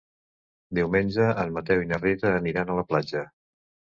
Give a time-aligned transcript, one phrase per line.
[0.77, 3.25] Diumenge en Mateu i na Rita aniran a la platja.